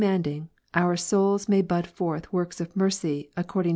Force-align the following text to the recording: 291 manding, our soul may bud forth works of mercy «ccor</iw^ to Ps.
291 0.01 0.13
manding, 0.39 0.49
our 0.73 0.97
soul 0.97 1.39
may 1.47 1.61
bud 1.61 1.85
forth 1.85 2.33
works 2.33 2.59
of 2.59 2.75
mercy 2.75 3.29
«ccor</iw^ 3.37 3.63
to 3.65 3.69
Ps. 3.69 3.69